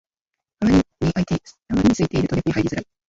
[0.61, 1.33] あまりに空いて
[2.23, 2.87] ると逆に入りづらい